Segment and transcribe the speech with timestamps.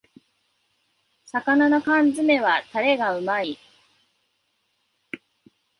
[1.27, 3.59] 魚の缶詰めはタレがうまい